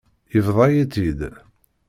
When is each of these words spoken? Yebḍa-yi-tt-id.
Yebḍa-yi-tt-id. 0.33 1.21